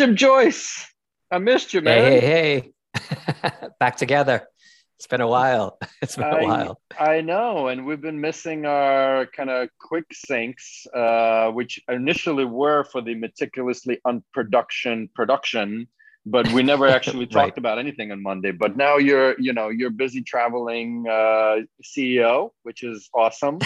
[0.00, 0.86] Jim Joyce,
[1.30, 2.10] I missed you, man.
[2.10, 3.68] Hey, hey, hey.
[3.80, 4.48] Back together.
[4.96, 5.78] It's been a while.
[6.00, 6.80] It's been I, a while.
[6.98, 12.84] I know, and we've been missing our kind of quick syncs, uh, which initially were
[12.84, 15.86] for the meticulously unproduction production,
[16.24, 17.30] but we never actually Right.
[17.48, 18.52] talked about anything on Monday.
[18.52, 23.58] But now you're, you know, you're busy traveling uh, CEO, which is awesome.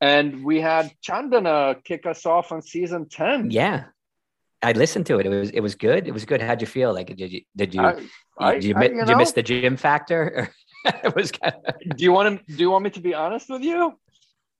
[0.00, 3.52] and we had Chandana kick us off on season ten.
[3.52, 3.84] Yeah.
[4.64, 5.26] I listened to it.
[5.26, 6.08] It was it was good.
[6.08, 6.40] It was good.
[6.40, 6.92] How'd you feel?
[6.94, 8.00] Like did you did you I-
[8.38, 10.50] I- did you, I- you did you miss the Jim factor?
[10.84, 12.52] it was kind of Do you want to?
[12.56, 13.94] Do you want me to be honest with you?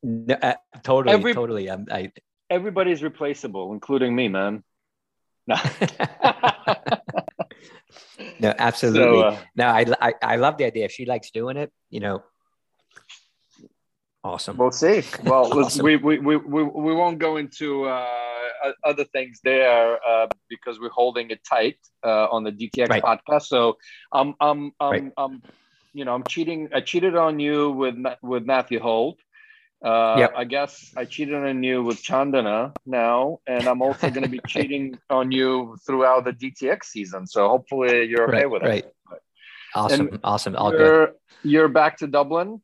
[0.03, 1.69] no, uh, totally Every- totally.
[1.69, 2.13] Um, I
[2.51, 4.63] Everybody's replaceable, including me, man.
[5.47, 5.57] No.
[8.41, 9.21] no absolutely.
[9.21, 10.85] So, uh, no, I, I I love the idea.
[10.87, 12.23] If she likes doing it, you know,
[14.23, 14.57] awesome.
[14.57, 15.03] We'll see.
[15.25, 15.85] Well, Awesome.
[15.85, 18.44] we, we, we, we, we won't go into uh,
[18.85, 23.03] other things there uh, because we're holding it tight uh, on the DTX Right.
[23.03, 23.45] podcast.
[23.45, 23.79] So
[24.13, 25.13] I'm, I'm, I'm, Right.
[25.17, 25.43] I'm,
[25.93, 26.69] you know, I'm cheating.
[26.75, 29.19] I cheated on you with with Matthew Holt.
[29.85, 30.33] Uh, Yep.
[30.37, 34.41] I guess I cheated on you with Chandana now, and I'm also going to be
[34.49, 37.27] cheating on you throughout the DTX season.
[37.27, 38.85] So hopefully you're okay right, with right.
[38.85, 38.95] it.
[39.75, 40.57] Awesome, awesome.
[40.57, 40.81] All good.
[40.81, 42.61] You're, you're back to Dublin.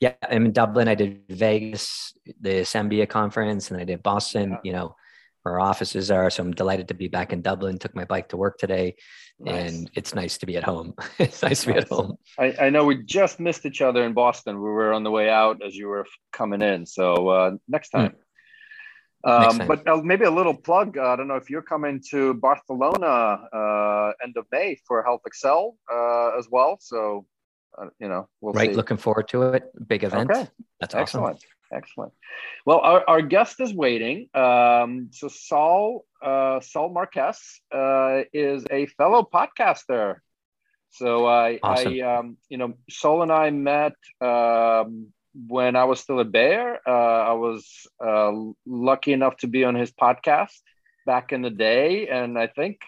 [0.00, 0.88] Yeah, I'm in Dublin.
[0.88, 4.50] I did Vegas, the Sambia conference, and I did Boston.
[4.52, 4.58] Yeah.
[4.64, 4.96] You know,
[5.42, 6.30] where our offices are.
[6.30, 7.78] So I'm delighted to be back in Dublin.
[7.78, 8.96] Took my bike to work today,
[9.38, 9.72] Nice.
[9.72, 10.94] and it's nice to be at home.
[11.18, 12.16] it's nice to be at home.
[12.38, 14.56] I, I know we just missed each other in Boston.
[14.56, 16.86] We were on the way out as you were coming in.
[16.86, 18.14] So uh, next time.
[19.22, 19.68] Um, Next time.
[19.68, 20.96] But uh, maybe a little plug.
[20.96, 23.06] Uh, I don't know if you're coming to Barcelona
[23.52, 26.78] uh, end of May for Health Excel uh, as well.
[26.80, 27.26] So,
[27.78, 28.76] uh, you know, we'll right, see.
[28.76, 29.70] looking forward to it.
[29.86, 30.30] Big event.
[30.30, 30.48] Okay.
[30.80, 31.24] That's awesome.
[31.24, 31.44] Excellent.
[31.72, 32.12] Excellent.
[32.66, 34.28] Well, our, our guest is waiting.
[34.34, 40.16] Um, so Saul uh, Saul Marquez uh, is a fellow podcaster.
[40.90, 41.92] So I, Awesome.
[41.92, 46.80] I um, you know, Saul and I met um, when I was still a Bear.
[46.86, 48.32] Uh, I was uh,
[48.66, 50.58] lucky enough to be on his podcast
[51.06, 52.80] back in the day, and I think.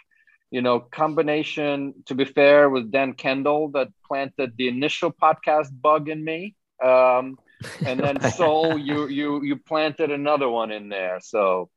[0.53, 1.95] You know, combination.
[2.07, 6.55] To be fair, with Dan Kendall that planted the initial podcast bug in me.
[6.85, 7.39] Um,
[7.87, 11.19] and then Saul, you you you planted another one in there.
[11.23, 11.71] So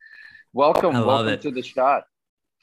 [0.53, 1.41] welcome, I love welcome it.
[1.44, 2.03] to the shot.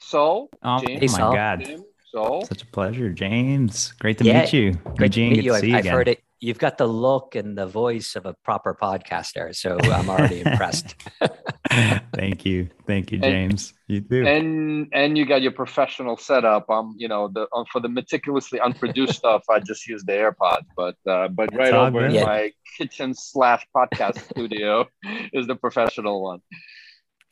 [0.01, 1.33] Saul, Oh, James, Hey, my Saul.
[1.33, 1.65] God.
[1.65, 2.45] Jim, Saul.
[2.45, 3.93] Such a pleasure, James.
[3.99, 4.73] Great to Yeah, meet you.
[4.97, 5.51] Great Eugene, to meet good you.
[5.51, 5.93] to I've, see you I've again.
[5.93, 6.23] heard it.
[6.43, 10.93] You've got the look and the voice of a proper podcaster, so I'm already impressed.
[12.13, 12.69] Thank you.
[12.85, 13.73] Thank you, And- James.
[13.87, 14.27] You too.
[14.27, 16.69] And and you got your professional setup.
[16.69, 20.63] Um, you know, the um, for the meticulously unproduced stuff, I just use the AirPod.
[20.75, 22.15] But uh, but It's right all over in good.
[22.17, 22.25] Yeah.
[22.25, 24.85] my kitchen slash podcast studio
[25.31, 26.41] is the professional one.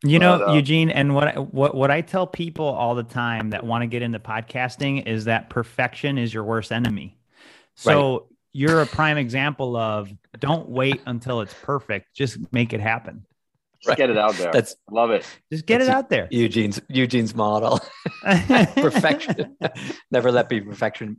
[0.04, 3.04] You know, But, uh, Eugene, and what I, what what I tell people all the
[3.04, 7.18] time that want to get into podcasting is that perfection is your worst enemy.
[7.76, 12.14] So you're a prime example of don't wait until it's perfect.
[12.14, 13.26] Just make it happen.
[13.82, 13.98] Just Right.
[13.98, 14.52] get it out there.
[14.52, 15.26] That's Love it.
[15.52, 16.28] Just get it out there.
[16.30, 17.80] Eugene's Eugene's model.
[18.76, 19.58] perfection.
[20.12, 21.18] Never let be perfection.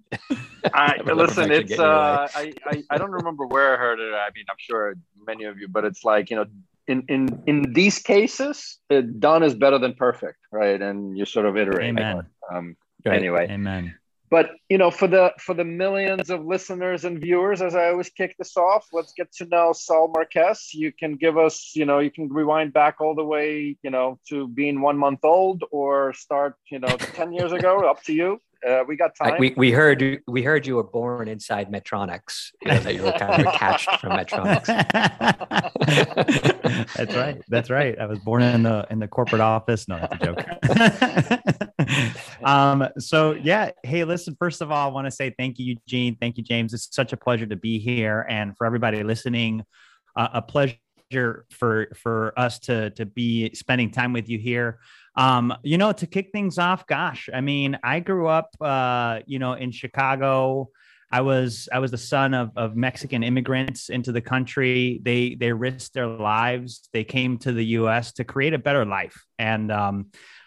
[0.73, 2.11] I, listen, perfection it's get in your way.
[2.13, 4.13] uh, I, I I don't remember where I heard it.
[4.15, 4.95] I mean, I'm sure
[5.27, 6.45] many of you, but it's like you know,
[6.87, 10.81] in in in these cases, uh, done is better than perfect, right?
[10.81, 11.89] And you sort of iterate.
[11.89, 12.27] Amen.
[12.53, 13.17] Um, Right.
[13.17, 13.97] Anyway, Amen.
[14.33, 18.09] But you know, for the for the millions of listeners and viewers, as I always
[18.09, 20.73] kick this off, let's get to know Saul Marquez.
[20.73, 24.19] You can give us, you know, you can rewind back all the way, you know,
[24.31, 27.87] to being one month old, or start, you know, ten years ago.
[27.87, 28.41] Up to you.
[28.67, 29.35] Uh, we got time.
[29.35, 32.51] I, we, we heard you- we heard you were born inside Medtronics.
[32.61, 34.67] You know, that you were kind of attached from Medtronics.
[36.97, 37.43] that's right.
[37.49, 37.99] That's right.
[37.99, 39.89] I was born in the in the corporate office.
[39.89, 40.45] No, that's a joke.
[42.45, 43.71] um, so yeah.
[43.83, 46.17] Hey, listen, first of all, I want to say thank you, Eugene.
[46.21, 46.73] Thank you, James.
[46.73, 48.25] It's such a pleasure to be here.
[48.29, 49.65] And for everybody listening,
[50.17, 50.79] uh, a pleasure
[51.51, 54.79] for for us to to be spending time with you here.
[55.15, 59.39] Um, you know, to kick things off, gosh, I mean, I grew up uh, you
[59.39, 60.71] know, in Chicago.
[61.11, 65.01] I was I was the son of, of Mexican immigrants into the country.
[65.03, 66.89] They they risked their lives.
[66.95, 68.13] They came to the U.S.
[68.15, 69.23] to create a better life.
[69.39, 70.07] And um,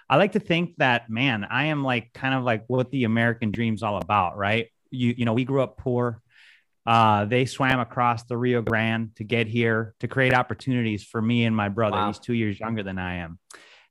[0.09, 3.51] I like to think that man, I am like kind of like what the American
[3.51, 4.69] dream's all about, right?
[4.89, 6.19] You you know, we grew up poor.
[6.83, 11.45] Uh, they swam across the Rio Grande to get here to create opportunities for me
[11.45, 11.97] and my brother.
[11.97, 12.07] Wow.
[12.07, 13.39] He's two years younger than I am.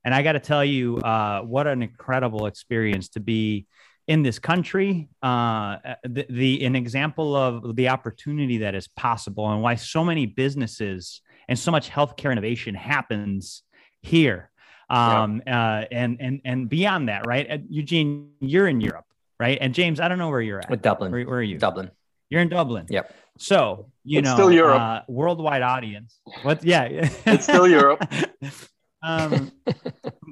[0.05, 3.65] And I got to tell you, uh, what an incredible experience to be
[4.07, 5.09] in this country.
[5.21, 10.27] Uh, the, the an example of the opportunity that is possible and why so many
[10.27, 13.63] businesses and so much healthcare innovation happens
[14.03, 14.51] here.
[14.87, 17.49] Um, uh, and and and beyond that, right?
[17.49, 19.05] Uh, Eugene, you're in Europe,
[19.39, 19.57] right?
[19.59, 20.69] And James, I don't know where you're at.
[20.69, 21.11] With Dublin.
[21.11, 21.57] Where, where are you?
[21.57, 21.89] Dublin.
[22.29, 22.85] You're in Dublin.
[22.89, 23.11] Yep.
[23.39, 24.79] So you It's know, still Europe.
[24.79, 26.19] Uh, worldwide audience.
[26.43, 26.63] What?
[26.63, 27.09] Yeah.
[27.25, 28.07] It's still Europe.
[29.05, 29.51] um,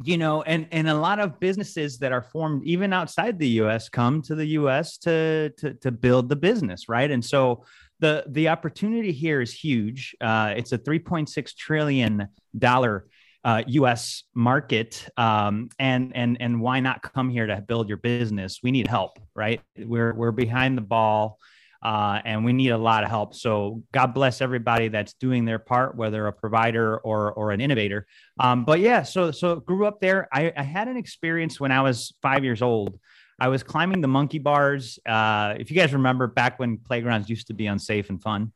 [0.04, 3.88] you know, and and a lot of businesses that are formed even outside the U.S.
[3.88, 4.98] come to the U.S.
[5.00, 7.10] to to to build the business, right?
[7.10, 7.66] And so
[8.00, 10.16] the the opportunity here is huge.
[10.20, 12.28] Uh, it's a 3.6 trillion
[12.58, 13.06] dollar
[13.44, 14.24] uh, U.S.
[14.34, 18.60] market, um, and and and why not come here to build your business?
[18.64, 19.62] We need help, right?
[19.78, 21.38] We're we're behind the ball.
[21.84, 23.36] Uh, and we need a lot of help.
[23.36, 28.08] So God bless everybody that's doing their part, whether a provider or or an innovator.
[28.40, 30.30] Um, but yeah, so so grew up there.
[30.32, 32.98] I, I had an experience when I was five years old.
[33.38, 34.98] I was climbing the monkey bars.
[35.06, 38.54] Uh, if you guys remember back when playgrounds used to be unsafe and fun,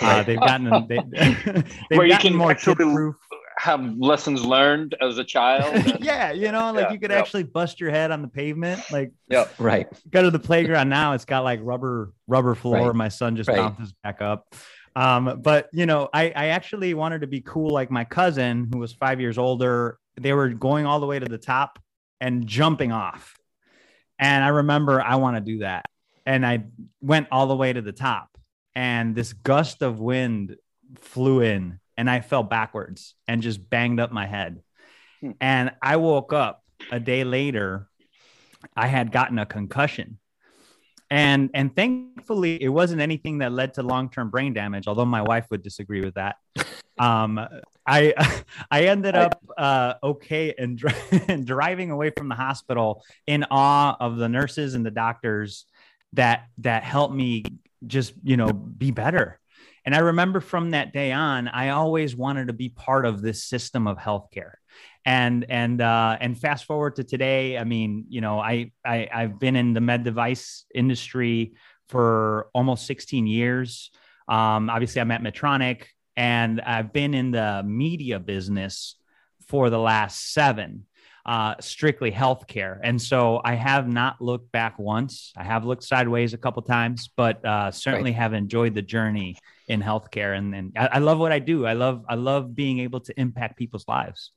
[0.00, 3.14] uh, they've gotten they, they've Where you gotten can more actually kid-proof.
[3.58, 5.74] Have lessons learned as a child.
[5.86, 7.18] and- yeah, you know, like Yeah, you could yeah.
[7.18, 8.80] actually bust your head on the pavement.
[8.90, 9.86] Like yeah, Right.
[10.10, 11.12] go to the playground now.
[11.14, 12.88] It's got like rubber rubber floor.
[12.88, 12.94] Right.
[12.94, 13.56] My son just Right.
[13.56, 14.54] bounces back up.
[14.94, 18.78] Um, but you know, I, I actually wanted to be cool like my cousin who
[18.78, 19.98] was five years older.
[20.20, 21.78] They were going all the way to the top
[22.20, 23.36] and jumping off.
[24.18, 25.84] And I remember I want to do that.
[26.24, 26.64] And I
[27.00, 28.28] went all the way to the top.
[28.74, 30.56] And this gust of wind
[30.98, 34.62] flew in and I fell backwards and just banged up my head.
[35.20, 35.30] Hmm.
[35.40, 37.88] And I woke up a day later.
[38.76, 40.18] I had gotten a concussion.
[41.08, 45.46] And and thankfully it wasn't anything that led to long-term brain damage, although my wife
[45.50, 46.36] would disagree with that.
[46.98, 47.38] Um,
[47.86, 48.14] I
[48.70, 50.82] I ended up uh, okay and,
[51.28, 55.66] and driving away from the hospital in awe of the nurses and the doctors
[56.14, 57.44] that that helped me
[57.86, 59.38] just you know be better.
[59.86, 63.44] And I remember from that day on, I always wanted to be part of this
[63.44, 64.54] system of healthcare.
[65.04, 69.38] And and uh, and fast forward to today, I mean, you know, I, I I've
[69.38, 71.54] been in the med device industry
[71.88, 73.92] for almost 16 years.
[74.26, 75.84] Um, obviously, I'm at Medtronic,
[76.16, 78.96] and I've been in the media business
[79.46, 80.86] for the last seven,
[81.24, 82.80] uh, strictly healthcare.
[82.82, 85.32] And so I have not looked back once.
[85.36, 89.36] I have looked sideways a couple times, but uh, certainly have enjoyed the journey
[89.68, 90.36] in healthcare.
[90.36, 91.66] And, and I, I love what I do.
[91.66, 94.30] I love I love being able to impact people's lives.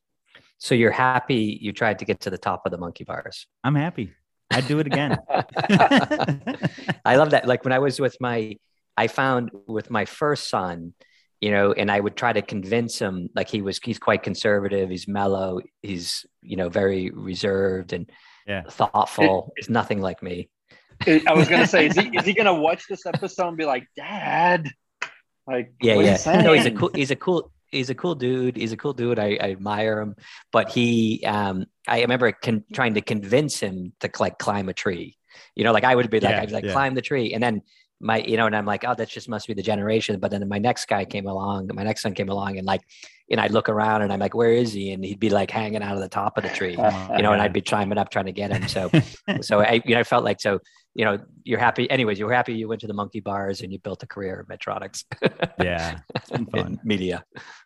[0.57, 3.47] So you're happy you tried to get to the top of the monkey bars.
[3.63, 4.13] I'm happy.
[4.51, 5.17] I'd do it again.
[5.29, 7.47] I love that.
[7.47, 8.57] Like when I was with my,
[8.97, 10.93] I found with my first son,
[11.39, 14.89] you know, and I would try to convince him, like he was, he's quite conservative,
[14.89, 18.09] he's mellow, he's, you know, very reserved and
[18.47, 18.63] Yeah.
[18.69, 19.53] thoughtful.
[19.55, 20.49] He's nothing like me.
[21.07, 23.87] I was gonna say, is he is he gonna watch this episode and be like,
[23.95, 24.69] Dad?
[25.49, 26.41] Like, Yeah, what are you yeah.
[26.41, 28.55] No, he's a cool, he's a cool, he's a cool dude.
[28.57, 29.19] He's a cool dude.
[29.19, 30.15] I, I admire him,
[30.51, 35.17] but he, um, I remember con- trying to convince him to like climb a tree.
[35.55, 36.71] You know, like I would be like, Yeah, I'd be like, yeah.
[36.73, 37.61] climb the tree, and then
[37.99, 40.19] my, you know, and I'm like, oh, that just must be the generation.
[40.19, 42.81] But then my next guy came along, my next son came along, and like,
[43.31, 44.91] and I'd look around and I'm like, where is he?
[44.91, 46.71] And he'd be like hanging out of the top of the tree,
[47.15, 48.67] you know, and I'd be chiming up trying to get him.
[48.67, 48.89] So,
[49.41, 50.59] so I, you know, I felt like so.
[50.95, 51.89] You know, you're happy.
[51.89, 52.53] Anyways, you were happy.
[52.55, 55.03] You went to the monkey bars and you built a career at Medtronics
[55.61, 56.79] yeah, it's been fun.
[56.83, 57.23] media.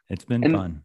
[0.10, 0.84] It's been And- fun.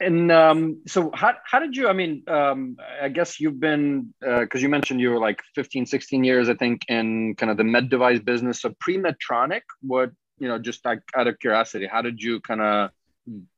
[0.00, 4.60] And um, so how, how did you, I mean, um, I guess you've been, because
[4.60, 7.88] you mentioned you were like 15, 16 years, I think, in kind of the med
[7.88, 8.60] device business.
[8.60, 10.10] So pre Medtronic, what,
[10.40, 12.90] you know, just like out of curiosity, how did you kind of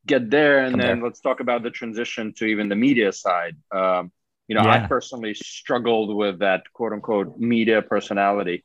[0.06, 0.59] get there?
[0.64, 1.04] And Come then there.
[1.09, 3.56] let's talk about the transition to even the media side.
[3.73, 4.12] Um,
[4.49, 8.64] you know, I personally struggled with that quote unquote media personality.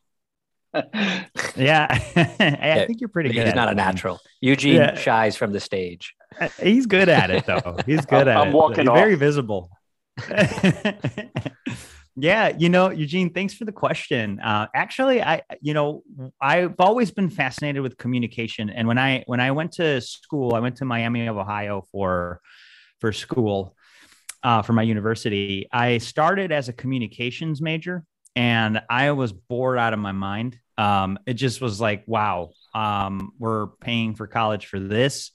[1.56, 3.40] Yeah, I think you're pretty good.
[3.44, 3.86] He's at not it, a man.
[3.86, 4.20] natural.
[4.40, 4.94] Eugene Yeah.
[4.94, 6.14] shies from the stage.
[6.40, 7.76] Uh, He's good at it though.
[7.86, 8.54] He's good I'm- at I'm it.
[8.54, 9.68] walking He's very visible.
[12.20, 14.40] Yeah, you know, Eugene, thanks for the question.
[14.40, 16.02] Uh, actually, I, you know,
[16.40, 20.60] I've always been fascinated with communication, and when I when I went to school, I
[20.60, 22.40] went to Miami of Ohio for
[22.98, 23.74] for school
[24.42, 25.66] uh, for my university.
[25.72, 28.04] I started as a communications major,
[28.36, 30.58] and I was bored out of my mind.
[30.78, 35.32] Um, it just was like, wow, um, we're paying for college for this.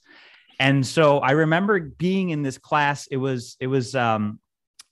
[0.58, 3.06] And so I remember being in this class.
[3.08, 4.40] It was it was um,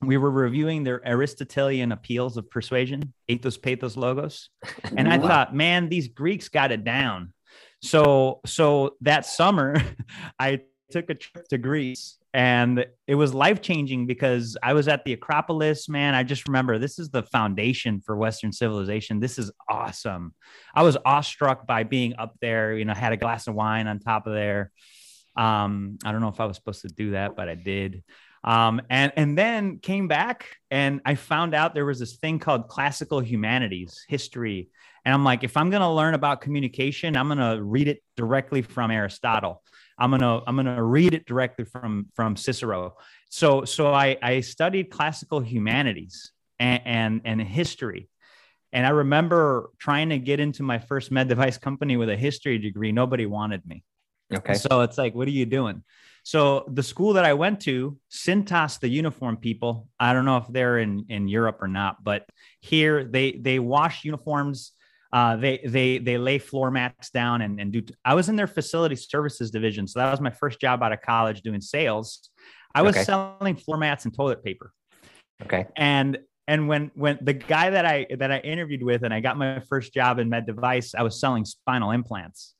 [0.02, 4.50] we were reviewing their Aristotelian appeals of persuasion, ethos, pathos, logos,
[4.96, 7.32] and I thought, man, these Greeks got it down.
[7.82, 9.76] So so that summer,
[10.38, 10.60] I
[10.90, 15.12] took a trip to Greece, and it was life changing because I was at the
[15.12, 15.88] Acropolis.
[15.88, 19.20] Man, I just remember this is the foundation for Western civilization.
[19.20, 20.34] This is awesome.
[20.74, 22.76] I was awestruck by being up there.
[22.76, 24.70] You know, had a glass of wine on top of there.
[25.36, 28.02] Um, I don't know if I was supposed to do that, but I did.
[28.44, 32.68] Um, and and then came back and I found out there was this thing called
[32.68, 34.68] classical humanities history.
[35.06, 38.90] And I'm like, if I'm gonna learn about communication, I'm gonna read it directly from
[38.90, 39.62] Aristotle.
[39.98, 42.96] I'm gonna I'm gonna read it directly from from Cicero.
[43.30, 48.10] So so I I studied classical humanities and and, and history.
[48.74, 52.58] And I remember trying to get into my first med device company with a history
[52.58, 52.92] degree.
[52.92, 53.84] Nobody wanted me.
[54.34, 54.54] Okay.
[54.54, 55.82] So it's like, what are you doing?
[56.24, 60.46] So the school that I went to, Cintas, the uniform people, I don't know if
[60.48, 62.26] they're in, in Europe or not, but
[62.60, 64.72] here they they wash uniforms.
[65.12, 67.82] Uh, they they they lay floor mats down and, and do.
[68.04, 71.02] I was in their facility services division, so that was my first job out of
[71.02, 72.30] college doing sales.
[72.74, 73.04] I was Okay.
[73.04, 74.72] selling floor mats and toilet paper
[75.42, 75.66] Okay.
[75.76, 79.36] and and when when the guy that i that i interviewed with and i got
[79.36, 82.54] my first job in med device i was selling spinal implants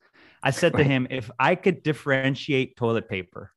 [0.45, 3.51] i said to him if i could differentiate toilet paper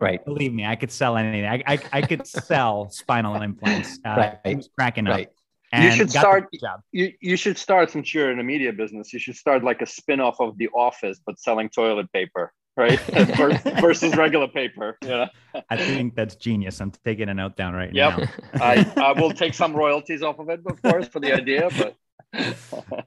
[0.00, 0.24] Right.
[0.24, 4.56] believe me i could sell anything i i, I could sell spinal implants uh, Right.
[4.56, 5.28] was cracking up Right.
[5.76, 6.48] You should start-.
[6.92, 9.12] You you should start since you're in a media business.
[9.12, 12.98] You should start like a spin-off of The Office, but selling toilet paper, right?
[13.86, 14.96] Versus regular paper.
[15.04, 15.26] Yeah.
[15.68, 18.10] i think that's genius i'm taking a note down right Yep.
[18.18, 18.26] now
[18.70, 21.92] I, I will take some royalties off of it, of course, for the idea, but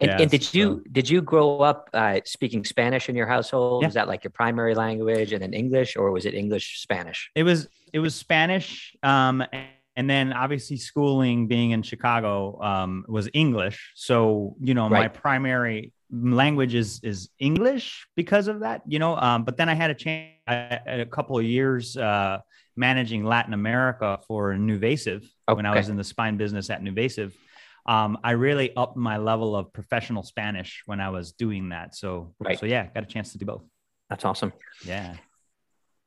[0.00, 3.82] And, and did so- you did you grow up uh, speaking Spanish in your household?
[3.82, 3.88] Yeah.
[3.88, 7.30] Was that like your primary language, and then English, or was it English Spanish?
[7.36, 9.42] it was it was spanish um
[9.96, 15.92] and then obviously schooling being in chicago um was english so you know my primary
[16.10, 19.94] language is is english because of that you know um but then i had a
[19.94, 22.38] chance I, a couple of years uh
[22.76, 27.32] managing latin america for nuvasive when i was in the spine business at nuvasive
[27.86, 31.94] um, I really upped my level of professional Spanish when I was doing that.
[31.94, 32.58] So, Right.
[32.58, 33.62] so yeah, got a chance to do both.
[34.10, 34.52] That's awesome.
[34.86, 35.16] Yeah.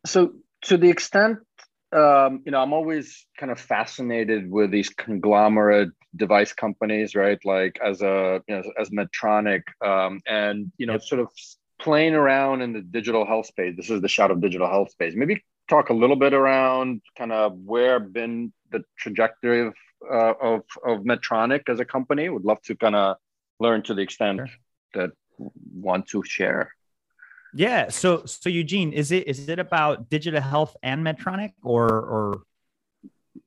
[0.06, 1.40] so to the extent
[1.94, 7.78] um, you know i'm always kind of fascinated with these conglomerate device companies right like
[7.84, 11.02] as a you know as medtronic um, and you know Yep.
[11.04, 11.30] sort of
[11.80, 15.14] playing around in the digital health space this is the shot of digital health space
[15.16, 19.74] maybe talk a little bit around kind of where been the trajectory of
[20.10, 23.18] uh, of of medtronic as a company would love to kind of
[23.60, 24.48] learn to the extent Sure.
[24.96, 25.10] that
[25.88, 26.72] want to share
[27.54, 27.90] Yeah.
[27.90, 32.42] So so Eugene, is it is it about digital health and Medtronic or or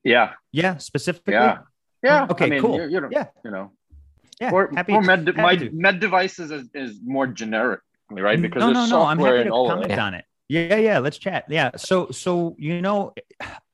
[0.03, 1.33] yeah yeah, specifically?
[1.33, 1.59] yeah
[2.03, 2.75] yeah Okay, I mean, cool.
[2.77, 3.27] you, you know, Yeah.
[3.45, 3.65] you know
[4.41, 4.51] Yeah.
[4.55, 5.69] or, happy, or med, happy my, to.
[5.85, 9.03] med devices is, is more generic right because no, no, there's no.
[9.11, 10.25] I'm happy to comment it on it.
[10.49, 10.97] Yeah, yeah.
[10.99, 11.45] Let's chat.
[11.47, 11.69] Yeah.
[11.77, 13.13] So so you know,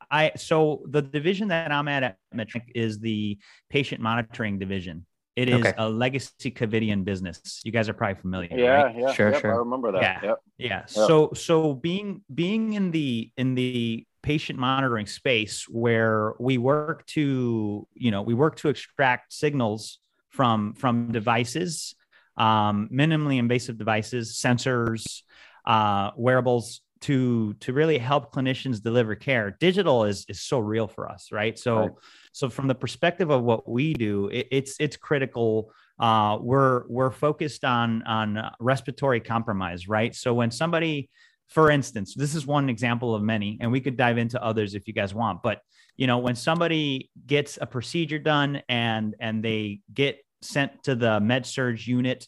[0.09, 3.37] I so the division that I'm at at Medtronic is the
[3.69, 5.05] patient monitoring division.
[5.35, 5.73] It is Okay.
[5.77, 7.61] a legacy Covidien business.
[7.63, 8.49] You guys are probably familiar.
[8.51, 8.95] yeah right?
[8.97, 9.53] yeah Sure, yep, sure.
[9.53, 10.19] i remember that Yeah.
[10.23, 10.37] Yep.
[10.57, 10.67] Yeah.
[10.67, 10.85] Yeah.
[10.85, 17.87] So so being being in the in the patient monitoring space where we work to
[17.93, 19.99] you know we work to extract signals
[20.29, 21.95] from from devices,
[22.37, 25.21] um, minimally invasive devices, sensors,
[25.65, 29.55] uh, wearables to to really help clinicians deliver care.
[29.59, 31.57] Digital is is so real for us, right?
[31.57, 31.91] So Right.
[32.31, 37.11] so from the perspective of what we do, it, it's it's critical uh, we're we're
[37.11, 40.13] focused on on respiratory compromise, right?
[40.13, 41.09] So when somebody,
[41.47, 44.87] for instance, this is one example of many, and we could dive into others if
[44.87, 45.41] you guys want.
[45.41, 45.61] But
[45.95, 51.19] you know, when somebody gets a procedure done and and they get sent to the
[51.19, 52.27] med surg unit,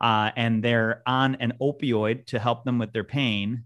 [0.00, 3.64] uh, and they're on an opioid to help them with their pain,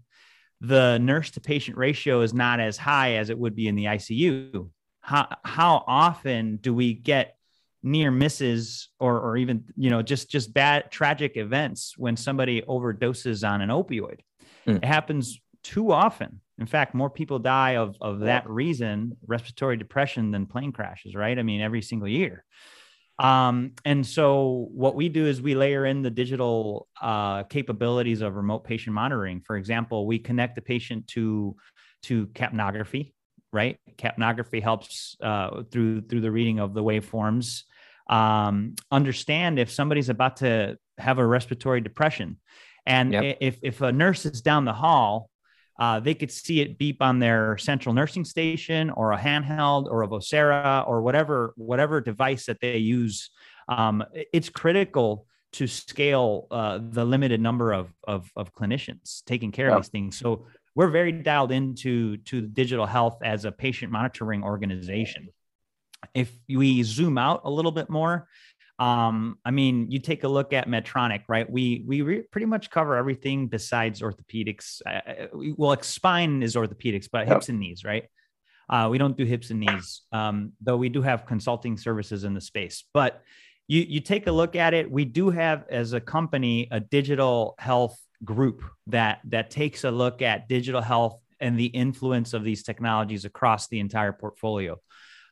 [0.61, 3.85] the nurse to patient ratio is not as high as it would be in the
[3.85, 4.69] ICU.
[5.01, 7.37] How how often do we get
[7.83, 13.47] near misses or or even you know just just bad tragic events when somebody overdoses
[13.47, 14.19] on an opioid?
[14.65, 14.77] Mm.
[14.77, 16.41] it happens too often.
[16.57, 21.37] In fact more people die of of that reason respiratory depression than plane crashes right?
[21.37, 22.45] I mean every single year
[23.17, 28.35] um, and so what we do is we layer in the digital uh, capabilities of
[28.35, 31.55] remote patient monitoring for example we connect the patient to
[32.03, 33.13] to capnography
[33.53, 37.63] right capnography helps uh, through through the reading of the waveforms
[38.09, 42.37] um, understand if somebody's about to have a respiratory depression.
[42.85, 43.37] And Yep.
[43.39, 45.29] if, if a nurse is down the hall,
[45.79, 50.03] uh, they could see it beep on their central nursing station or a handheld or
[50.03, 53.29] a Vocera or whatever, whatever device that they use.
[53.67, 54.03] Um,
[54.33, 59.75] it's critical to scale uh, the limited number of, of, of clinicians taking care Yeah.
[59.77, 60.17] of these things.
[60.17, 65.29] So we're very dialed into to digital health as a patient monitoring organization
[66.13, 68.27] if we zoom out a little bit more,
[68.77, 71.49] Um, I mean, you take a look at Medtronic, right?
[71.49, 74.81] We we re- pretty much cover everything besides orthopedics.
[74.85, 78.05] Uh, we, well, spine is orthopedics, but hips and knees, right?
[78.69, 82.33] Uh, we don't do hips and knees, um, though we do have consulting services in
[82.33, 82.83] the space.
[82.93, 83.21] But
[83.67, 87.55] you you take a look at it, we do have as a company a digital
[87.57, 92.63] health group that that takes a look at digital health and the influence of these
[92.63, 94.79] technologies across the entire portfolio.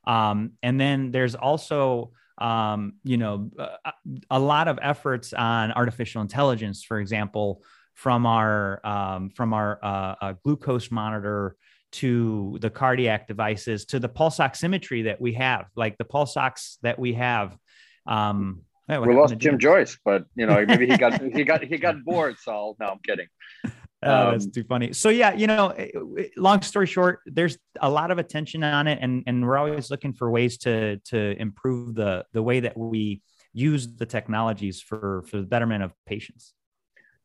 [0.05, 2.11] Um, and then there's also
[2.43, 3.93] um, you know a,
[4.29, 10.15] a, lot of efforts on artificial intelligence, for example, from our um, from our uh,
[10.21, 11.55] uh, glucose monitor
[11.93, 16.79] to the cardiac devices to the pulse oximetry that we have, like the pulse ox
[16.81, 17.57] that we have.
[18.05, 22.03] Um, we lost Jim Joyce, but you know maybe he got he got he got
[22.05, 22.35] bored.
[22.39, 23.27] So no, I'm kidding.
[24.05, 24.93] Oh, that's um, too funny.
[24.93, 28.87] So yeah, you know, eh, eh, long story short, there's a lot of attention on
[28.87, 32.77] it, and and we're always looking for ways to to improve the the way that
[32.77, 33.21] we
[33.53, 36.53] use the technologies for for the betterment of patients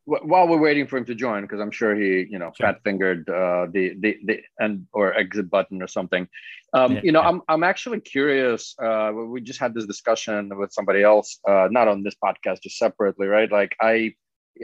[0.09, 2.67] while we're waiting for him to join, because I'm sure he, you know, sure.
[2.67, 6.27] fat fingered uh, the the the end or exit button or something.
[6.73, 7.21] Um, yeah, you know.
[7.21, 8.75] I'm I'm actually curious.
[8.83, 12.79] Uh, we just had this discussion with somebody else, uh, not on this podcast, just
[12.79, 13.51] separately, right?
[13.53, 14.15] Like I,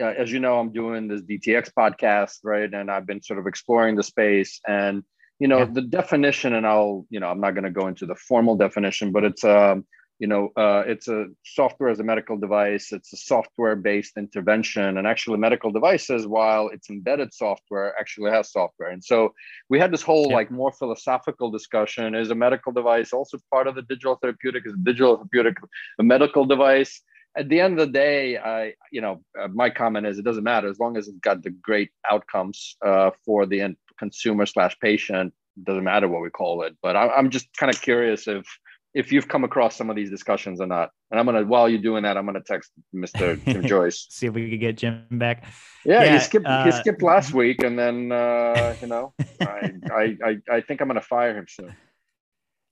[0.01, 2.73] uh, as you know, I'm doing this DTX podcast, right?
[2.73, 5.03] And I've been sort of exploring the space and
[5.41, 5.65] you know yeah.
[5.73, 9.11] the definition and i'll you know i'm not going to go into the formal definition
[9.11, 9.85] but it's um
[10.21, 12.93] you know, uh, it's a software as a medical device.
[12.93, 18.91] It's a software-based intervention, and actually, medical devices, while it's embedded software, actually has software.
[18.91, 19.35] And so,
[19.69, 20.37] we had this whole yeah.
[20.37, 24.65] like more philosophical discussion: is a medical device also part of the digital therapeutic?
[24.67, 25.57] Is a digital therapeutic
[25.99, 27.03] a medical device?
[27.37, 30.45] At the end of the day, I, you know, uh, my comment is it doesn't
[30.45, 34.79] matter as long as it's got the great outcomes uh, for the end consumer slash
[34.81, 35.35] patient.
[35.63, 36.77] Doesn't matter what we call it.
[36.83, 38.47] But I, I'm just kind of curious if
[38.95, 40.91] if you've come across some of these discussions or not.
[41.11, 43.43] And I'm gonna while you're doing that, I'm gonna text Mr.
[43.45, 44.07] Jim Joyce.
[44.09, 45.45] See if we could get Jim back.
[45.85, 49.73] Yeah, yeah he skipped uh, he skipped last week, and then uh, you know, I,
[49.93, 51.75] I I I think I'm gonna fire him soon.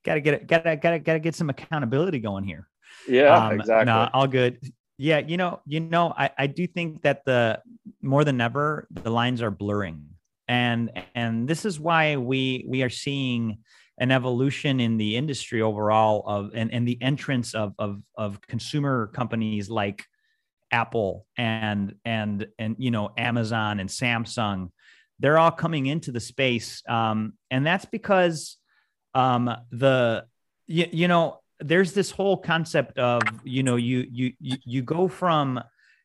[0.04, 2.69] Gotta get it, gotta gotta gotta get some accountability going here.
[3.09, 3.87] Yeah, um, exactly.
[3.87, 4.59] No, all good.
[4.99, 7.61] Yeah, you know, you know, I, I do think that the
[8.00, 10.07] more than ever the lines are blurring.
[10.49, 13.59] And and this is why we we are seeing
[13.99, 19.09] an evolution in the industry overall of and, and the entrance of, of of consumer
[19.09, 20.05] companies like
[20.73, 24.71] Apple and and and you know Amazon and Samsung,
[25.21, 28.57] they're all coming into the space, um, and that's because
[29.15, 30.25] um, the
[30.67, 35.09] you, you know there's this whole concept of you know you you you, you go
[35.09, 35.61] from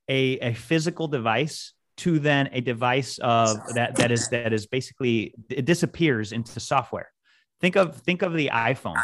[0.09, 5.33] a, a physical device to then a device of that that is that is basically
[5.49, 7.11] it disappears into software
[7.59, 8.97] Think of think of the iPhone.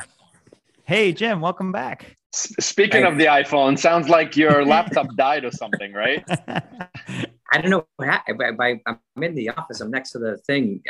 [0.86, 2.18] Hey Jim, welcome back.
[2.32, 6.24] Speaking of the iPhone, sounds like your laptop died or something, right?
[6.48, 7.88] I don't know.
[7.96, 9.82] what happened I, am in the office.
[9.82, 10.84] I'm next to the thing.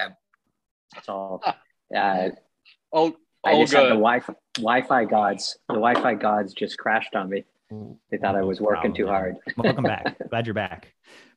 [1.03, 1.41] So,
[1.95, 2.29] uh,
[2.91, 3.79] oh, I just good.
[3.79, 5.57] had the Wi-Fi, Wi-Fi gods.
[5.67, 7.43] The Wi-Fi gods just crashed on me.
[8.11, 9.35] They thought I was working too hard.
[9.57, 10.15] welcome back.
[10.29, 10.93] Glad you're back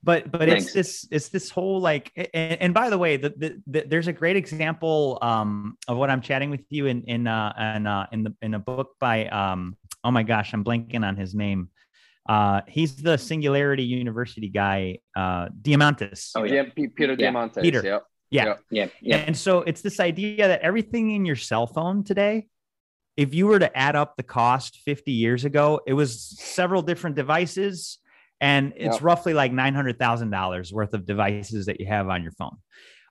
[0.06, 0.66] but but Thanks.
[0.66, 4.06] it's this it's this whole like and, and by the way the, the, the, there's
[4.06, 8.06] a great example um, of what i'm chatting with you in in uh, in, uh,
[8.12, 11.68] in the in a book by um, oh my gosh i'm blanking on his name
[12.28, 17.30] uh, he's the singularity university guy uh, diamandis oh yeah peter yeah.
[17.30, 18.04] diamandis peter yep.
[18.30, 18.54] Yeah.
[18.70, 22.48] yeah yeah and so it's this idea that everything in your cell phone today
[23.16, 27.16] if you were to add up the cost 50 years ago it was several different
[27.16, 27.98] devices
[28.40, 32.22] and it's roughly like nine hundred thousand dollars worth of devices that you have on
[32.22, 32.56] your phone.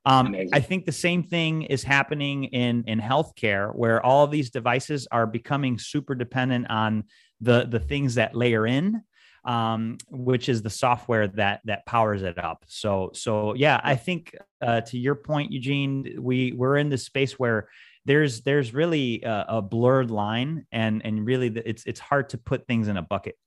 [0.08, 4.52] Um, I think the same thing is happening in in healthcare, where all of these
[4.52, 7.06] devices are becoming super dependent on
[7.42, 9.02] the the things that layer in,
[9.46, 12.66] um, which is the software that that powers it up.
[12.68, 17.40] So so yeah, I think uh, to your point, Eugene, we we're in this space
[17.40, 17.70] where
[18.06, 22.68] there's there's really a, a blurred line, and and really it's it's hard to put
[22.68, 23.38] things in a bucket.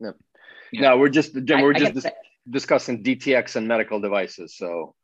[0.00, 0.16] Yep.
[0.74, 1.62] No, we're just Jim.
[1.62, 2.12] We're I, just I dis-
[2.50, 4.56] discussing DTX and medical devices.
[4.56, 4.94] So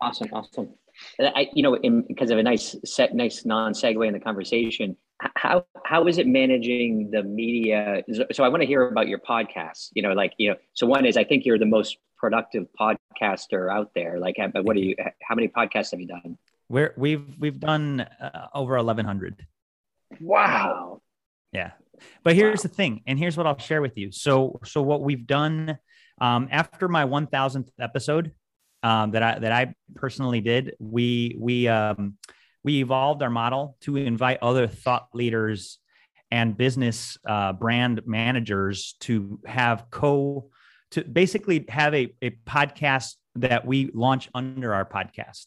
[0.00, 0.74] awesome, awesome.
[1.20, 4.96] I, you know, because of a nice set, nice non segue in the conversation.
[5.34, 8.02] How how is it managing the media?
[8.32, 9.88] So I want to hear about your podcast.
[9.94, 13.72] You know, like you know, so one is I think you're the most productive podcaster
[13.72, 14.18] out there.
[14.18, 14.94] Like, what do you?
[15.22, 16.36] How many podcasts have you done?
[16.68, 19.46] We're we've we've done uh, over eleven hundred.
[20.20, 21.00] Wow.
[21.52, 21.72] Yeah,
[22.22, 22.62] but here's wow.
[22.62, 24.12] the thing, and here's what I'll share with you.
[24.12, 25.78] So, so what we've done
[26.20, 28.32] um, after my 1000th episode
[28.82, 32.18] um, that I that I personally did, we we um,
[32.66, 35.78] we evolved our model to invite other thought leaders
[36.32, 40.50] and business uh, brand managers to have co
[40.90, 45.46] to basically have a, a podcast that we launch under our podcast.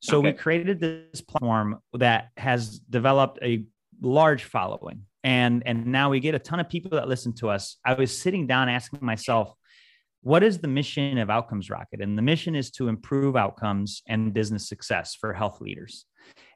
[0.00, 0.28] So okay.
[0.28, 3.64] we created this platform that has developed a
[4.00, 7.76] large following and and now we get a ton of people that listen to us.
[7.84, 9.54] I was sitting down asking myself,
[10.24, 12.00] what is the mission of Outcomes Rocket?
[12.00, 16.06] And the mission is to improve outcomes and business success for health leaders.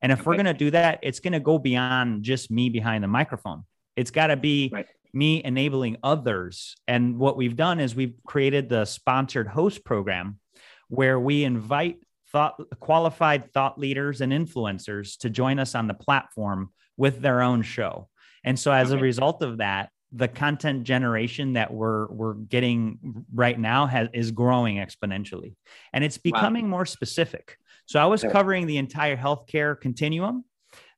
[0.00, 0.26] And if okay.
[0.26, 3.64] we're going to do that, it's going to go beyond just me behind the microphone.
[3.94, 4.86] It's got to be right.
[5.12, 6.76] me enabling others.
[6.88, 10.40] And what we've done is we've created the sponsored host program
[10.88, 11.98] where we invite
[12.32, 17.60] thought qualified thought leaders and influencers to join us on the platform with their own
[17.60, 18.08] show.
[18.44, 18.98] And so as okay.
[18.98, 24.30] a result of that, the content generation that we're we're getting right now has is
[24.30, 25.54] growing exponentially.
[25.92, 26.70] And it's becoming wow.
[26.70, 27.58] more specific.
[27.86, 30.44] So i was covering the entire healthcare continuum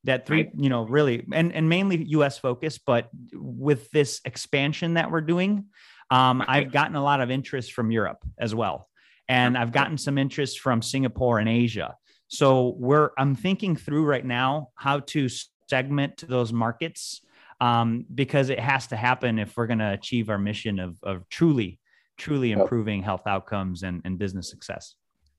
[0.03, 5.11] that three you know really and and mainly us focused but with this expansion that
[5.11, 5.65] we're doing
[6.09, 8.87] um, i've gotten a lot of interest from europe as well.
[9.29, 11.95] And i've gotten some interest from singapore and asia.
[12.27, 15.29] So we're i'm thinking through right now how to
[15.69, 17.21] segment to those markets
[17.61, 21.29] um, because it has to happen if we're going to achieve our mission of, of
[21.29, 21.79] truly,
[22.17, 24.95] truly improving health outcomes and, and business success.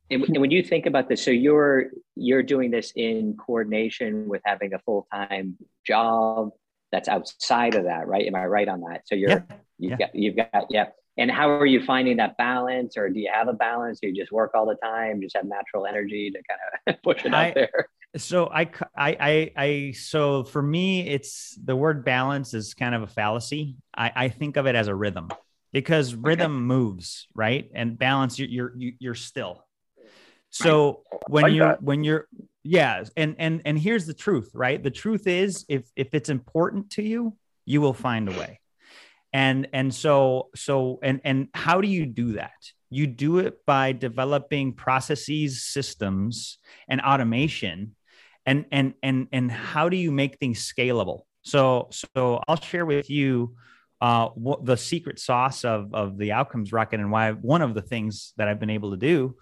[0.09, 4.43] And, and when you think about this, so you're you're doing this in coordination with
[4.45, 5.57] having a full time
[5.87, 6.51] job
[6.93, 8.27] that's outside of that, right?
[8.27, 9.03] Am I right on that?
[9.07, 9.43] So you're yeah.
[9.79, 9.97] you've yeah.
[9.97, 10.87] got you've got yeah.
[11.19, 14.01] And how are you finding that balance, or do you have a balance?
[14.01, 17.25] Do you just work all the time, just have natural energy to kind of push
[17.25, 17.89] it out I, there?
[18.17, 23.03] So I, I, I, I, so for me, it's the word balance is kind of
[23.03, 23.77] a fallacy.
[23.97, 25.29] I, I think of it as a rhythm
[25.73, 26.63] because rhythm okay.
[26.63, 27.71] moves, right?
[27.75, 29.65] And balance, you're, you're, you're still.
[30.51, 31.83] So when like you're, that.
[31.83, 32.29] when you're,
[32.63, 33.05] yeah.
[33.17, 34.83] And, and, and here's the truth, right?
[34.83, 38.61] The truth is if, if it's important to you, you will find a way.
[39.33, 42.53] And, and so, so, and, and how do you do that?
[42.91, 47.97] You do it by developing processes, systems, and automation
[48.47, 51.23] and and and and how do you make things scalable?
[51.43, 53.57] So so i'll share with you
[54.01, 57.83] uh, what the secret sauce of of the outcomes rocket and why one of the
[57.83, 59.37] things that i've been able to do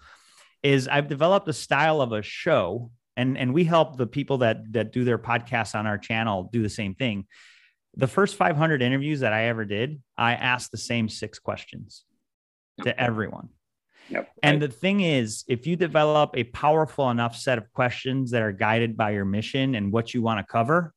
[0.61, 4.71] is i've developed a style of a show and and we help the people that
[4.73, 7.25] that do their podcasts on our channel do the same thing.
[7.95, 12.05] The first 500 interviews that i ever did i asked the same six questions
[12.83, 13.49] to everyone
[14.11, 14.29] Yep.
[14.43, 18.51] And the thing is, if you develop a powerful enough set of questions that are
[18.51, 20.93] guided by your mission and what you want to cover,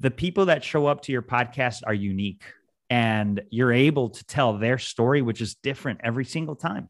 [0.00, 2.42] the people that show up to your podcast are unique
[2.90, 6.88] and you're able to tell their story, which is different every single time.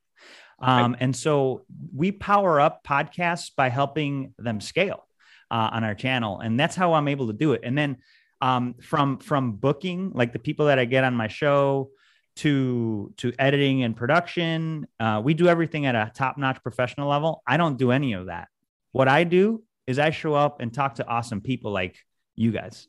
[0.60, 5.06] Um, and so we power up podcasts by helping them scale
[5.50, 6.40] uh, on our channel.
[6.40, 7.62] And that's how I'm able to do it.
[7.64, 7.98] And then
[8.40, 11.90] um, from from booking, like the people that I get on my show,
[12.36, 14.86] to to editing and production.
[14.98, 17.42] Uh, we do everything at a top notch professional level.
[17.46, 18.48] I don't do any of that.
[18.92, 21.96] What I do is I show up and talk to awesome people like
[22.34, 22.88] you guys,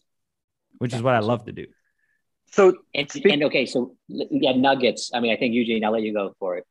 [0.78, 1.68] which is what I love to do.
[2.52, 5.12] So and, and okay, so yeah, nuggets.
[5.14, 6.66] I mean, I think Eugene, I'll let you go for it.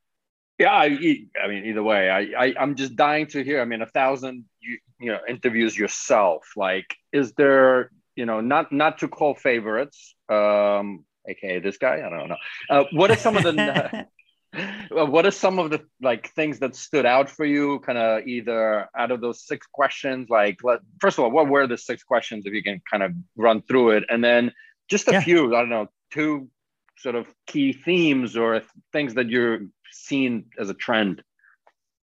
[0.57, 3.61] Yeah, I, I mean, either way, I, I I'm just dying to hear.
[3.61, 6.47] I mean, a thousand you you know interviews yourself.
[6.55, 11.97] Like, is there you know not not to call favorites, um, aka this guy.
[12.05, 12.37] I don't know.
[12.69, 14.07] Uh, what are some of the
[14.97, 17.79] uh, what are some of the like things that stood out for you?
[17.79, 21.67] Kind of either out of those six questions, like let, first of all, what were
[21.67, 24.51] the six questions if you can kind of run through it, and then
[24.89, 25.21] just a yeah.
[25.21, 25.55] few.
[25.55, 26.49] I don't know, two
[26.97, 28.61] sort of key themes or
[28.93, 29.59] things that you're
[29.91, 31.21] seeing as a trend.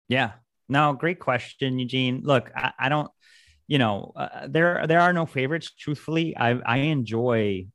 [0.07, 0.33] Yeah.
[0.67, 2.21] No, great question, Eugene.
[2.23, 3.09] Look, I, I don't
[3.67, 7.65] you know uh, there there are no favorites truthfully i i enjoy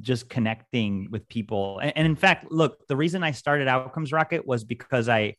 [0.00, 1.78] just connecting with people.
[1.80, 5.36] And, and, in fact, look, the reason I started Outcomes Rocket was because I,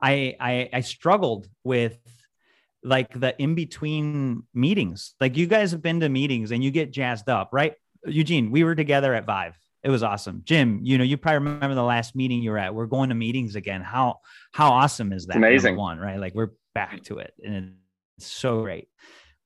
[0.00, 1.98] I, I, I struggled with
[2.82, 5.14] like the in between meetings.
[5.20, 7.74] Like you guys have been to meetings and you get jazzed up, right?
[8.06, 9.58] Eugene, we were together at Vive.
[9.82, 10.42] It was awesome.
[10.44, 12.74] Jim, you know, you probably remember the last meeting you were at.
[12.74, 13.82] We're going to meetings again.
[13.82, 14.20] How
[14.52, 15.36] how awesome is that?
[15.36, 15.76] amazing.
[15.76, 16.18] One, right?
[16.18, 17.34] Like we're back to it.
[17.42, 17.76] And
[18.16, 18.88] it's so great.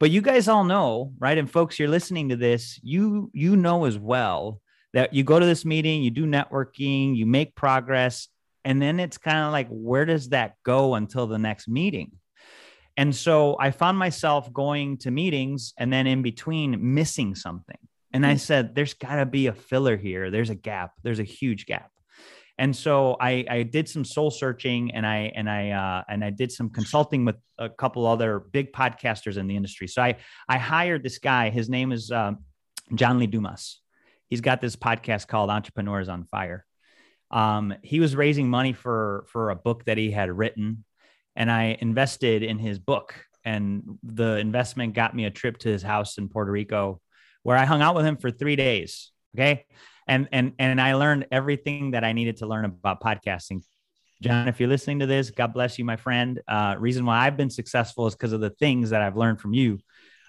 [0.00, 1.37] But you guys all know, right?
[1.37, 4.61] And folks, you're listening to this, you you know as well
[4.94, 8.28] that you go to this meeting, you do networking, you make progress,
[8.64, 12.12] and then it's kind of like where does that go until the next meeting?
[12.96, 17.78] And so I found myself going to meetings and then in between missing something.
[18.12, 18.38] And I hmm.
[18.38, 20.30] said, there's got to be a filler here.
[20.30, 20.92] There's a gap.
[21.02, 21.90] There's a huge gap.
[22.58, 26.30] And so I, I did some soul searching and I and I uh, and I
[26.30, 29.86] did some consulting with a couple other big podcasters in the industry.
[29.86, 30.16] So I
[30.48, 31.50] I hired this guy.
[31.50, 32.32] His name is uh,
[32.94, 33.80] John Lee Dumas,
[34.28, 36.66] He's got this podcast called Entrepreneurs on Fire.
[37.30, 40.84] Um, he was raising money for for a book that he had written,
[41.34, 43.14] and I invested in his book.
[43.44, 47.00] And the investment got me a trip to his house in Puerto Rico,
[47.42, 49.12] where I hung out with him for three days.
[49.34, 49.64] Okay,
[50.08, 53.62] and and and I learned everything that I needed to learn about podcasting.
[54.20, 56.40] John, if you're listening to this, God bless you, my friend.
[56.48, 59.54] Uh, reason why I've been successful is because of the things that I've learned from
[59.54, 59.78] you.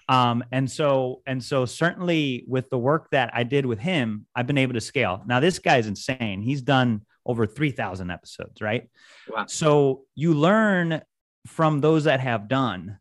[0.08, 4.46] Um, and so, and so certainly with the work that I did with him, I've
[4.46, 5.22] been able to scale.
[5.26, 6.42] Now, this guy's insane.
[6.42, 8.88] He's done over 3,000 episodes, right?
[9.28, 9.46] Wow.
[9.46, 11.02] So you learn
[11.46, 12.98] from those that have done,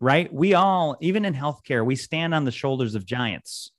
[0.00, 0.32] right?
[0.32, 3.70] We all, even in healthcare, we stand on the shoulders of giants.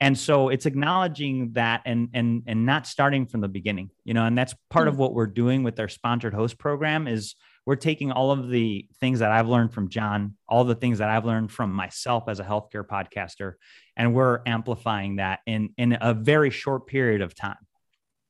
[0.00, 4.24] And so it's acknowledging that and and and not starting from the beginning, you know,
[4.24, 4.94] and that's part mm-hmm.
[4.94, 7.34] of what we're doing with our sponsored host program is
[7.66, 11.10] we're taking all of the things that I've learned from John, all the things that
[11.10, 13.54] I've learned from myself as a healthcare podcaster,
[13.96, 17.58] and we're amplifying that in in a very short period of time.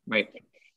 [0.06, 0.28] Right.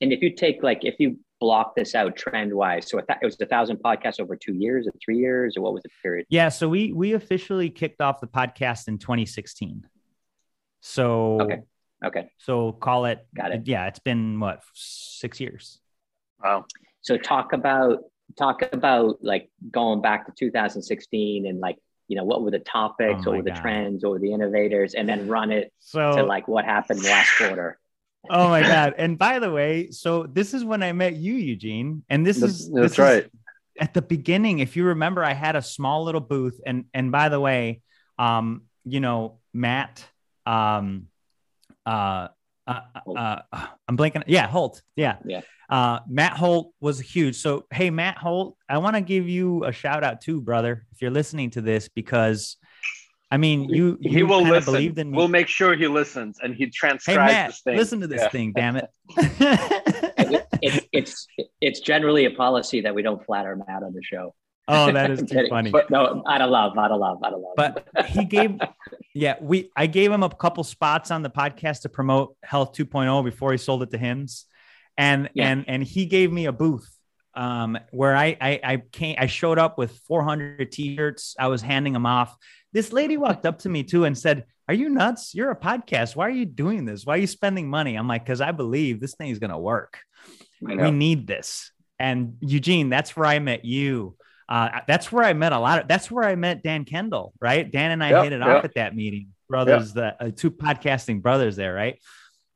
[0.02, 3.40] And if you take like if you block this out trend wise, so it was
[3.42, 6.26] a thousand podcasts over two years or three years, or what was the period?
[6.30, 6.50] Yeah.
[6.50, 9.86] So we we officially kicked off the podcast in 2016.
[10.82, 11.62] So okay.
[12.04, 12.30] Okay.
[12.40, 13.26] So call it.
[13.36, 13.62] Got it.
[13.66, 15.80] Yeah, it's been what six years.
[16.44, 16.66] Wow.
[17.02, 18.00] So talk about
[18.38, 23.24] talk about like going back to 2016 and like you know what were the topics
[23.26, 23.62] oh what were the God.
[23.62, 27.80] trends or the innovators and then run it so, to like what happened last quarter
[28.30, 32.04] oh my god and by the way so this is when i met you eugene
[32.10, 33.32] and this that's, is that's this right is,
[33.80, 37.30] at the beginning if you remember i had a small little booth and and by
[37.30, 37.82] the way
[38.20, 40.06] um you know matt
[40.52, 41.08] um
[41.86, 42.28] uh
[42.68, 44.24] uh, uh, uh I'm blanking.
[44.28, 44.82] Yeah, Holt.
[44.96, 45.18] Yeah.
[45.26, 45.42] Yeah.
[45.70, 47.38] Uh, Matt Holt was huge.
[47.38, 51.02] So, hey, Matt Holt, I want to give you a shout out too, brother, if
[51.02, 52.58] you're listening to this, because
[53.32, 54.74] I mean, you, you he will listen.
[54.74, 55.18] Believed in me.
[55.18, 57.78] We'll make sure he listens and he transcribes hey, Matt, this thing.
[57.78, 58.30] Listen to this yeah.
[58.30, 58.90] thing, damn it.
[60.62, 60.88] it.
[60.92, 61.28] It's
[61.62, 64.36] it's generally a policy that we don't flatter Matt on the show.
[64.68, 65.70] Oh, that is too funny.
[65.72, 67.54] But no, out of love, out of love, out of love.
[67.58, 68.60] But he gave,
[69.14, 73.24] yeah, we I gave him a couple spots on the podcast to promote Health 2.0
[73.26, 74.46] before he sold it to HIMSS
[74.98, 75.50] and yeah.
[75.50, 76.88] and and he gave me a booth
[77.34, 81.36] um, where I, I I came I showed up with 400 t-shirts.
[81.40, 82.36] I was handing them off.
[82.74, 85.34] This lady walked up to me too and said, "Are you nuts?
[85.34, 86.16] You're a podcast.
[86.16, 87.06] Why are you doing this?
[87.06, 90.00] Why are you spending money?" I'm like, "Cause I believe this thing is gonna work.
[90.62, 94.16] We need this." And Eugene, that's where I met you.
[94.52, 95.88] Uh, that's where I met a lot of.
[95.88, 97.34] That's where I met Dan Kendall.
[97.40, 98.48] Right, Dan and I yep, hit it yep.
[98.48, 99.30] off at that meeting.
[99.48, 100.20] Brothers, yep.
[100.20, 101.74] the uh, two podcasting brothers there.
[101.74, 101.98] Right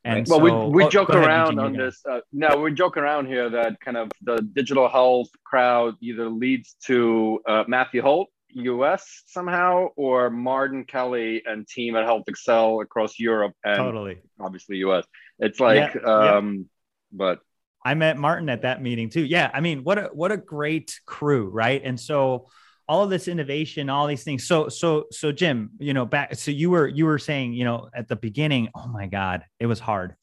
[0.05, 2.01] and well, so, we, we oh, joke around ahead, on this.
[2.09, 6.75] Uh, no, we joke around here that kind of the digital health crowd either leads
[6.85, 13.19] to uh, Matthew Holt, US somehow, or Martin Kelly and team at Health Excel across
[13.19, 15.05] Europe and totally, obviously US.
[15.39, 16.63] It's like, yeah, um, yeah.
[17.11, 17.39] but
[17.85, 19.23] I met Martin at that meeting too.
[19.23, 21.81] Yeah, I mean, what a what a great crew, right?
[21.83, 22.47] And so
[22.87, 24.45] all of this innovation, all these things.
[24.47, 27.89] So, so, so Jim, you know, back, so you were, you were saying, you know,
[27.95, 30.15] at the beginning, oh my God, it was hard.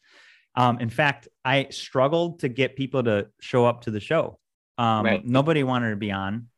[0.54, 4.38] Um, in fact, I struggled to get people to show up to the show.
[4.78, 5.26] Um, right.
[5.26, 6.48] Nobody wanted to be on.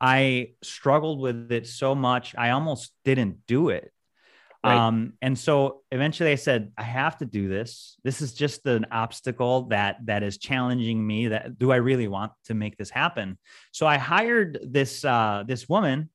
[0.00, 3.92] I struggled with it so much, I almost didn't do it.
[4.62, 4.76] Right.
[4.76, 7.96] Um, and so eventually I said, I have to do this.
[8.04, 11.28] This is just an obstacle that that is challenging me.
[11.28, 13.38] That do I really want to make this happen?
[13.72, 16.10] So I hired this uh, this woman,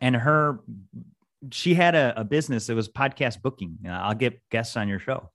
[0.00, 0.58] and her
[1.52, 2.68] she had a, a business.
[2.68, 3.78] It was podcast booking.
[3.80, 5.30] You know, I'll get guests on your show.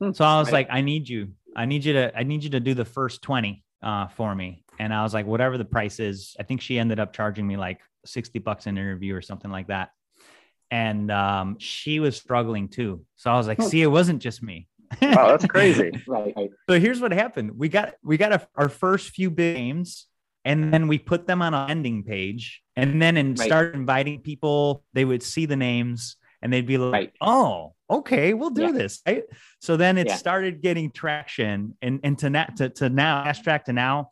[0.00, 0.12] Hmm.
[0.12, 0.68] So I was right.
[0.68, 1.32] like, I need you.
[1.56, 2.16] I need you to.
[2.16, 4.62] I need you to do the first twenty uh, for me.
[4.78, 6.36] And I was like, whatever the price is.
[6.38, 9.66] I think she ended up charging me like sixty bucks an interview or something like
[9.66, 9.90] that
[10.70, 13.04] and um, she was struggling too.
[13.16, 14.68] So I was like, see, it wasn't just me.
[15.02, 15.92] wow, that's crazy.
[16.06, 16.34] right.
[16.68, 17.52] So here's what happened.
[17.56, 20.06] We got we got a, our first few games,
[20.44, 23.46] and then we put them on a landing page, and then and right.
[23.46, 24.84] start inviting people.
[24.92, 27.12] They would see the names, and they'd be like, right.
[27.20, 28.72] "Oh, okay, we'll do yeah.
[28.72, 29.24] this." Right.
[29.60, 30.16] So then it yeah.
[30.16, 34.10] started getting traction, and and to now to, to now fast track to now,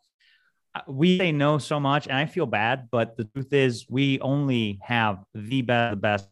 [0.87, 4.79] we say no so much, and I feel bad, but the truth is, we only
[4.81, 6.29] have the best, the best,